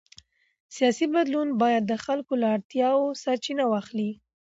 سیاسي 0.75 1.05
بدلون 1.15 1.47
باید 1.61 1.83
د 1.87 1.93
خلکو 2.05 2.33
له 2.41 2.47
اړتیاوو 2.55 3.05
سرچینه 3.23 3.63
واخلي 3.67 4.11